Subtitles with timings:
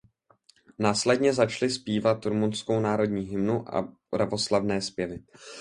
[0.79, 5.23] Následně začali zpívat rumunskou národní hymnu a pravoslavné zpěvy.